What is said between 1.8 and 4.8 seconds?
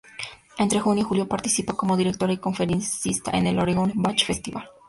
directora y conferencista en el Oregon Bach Festival.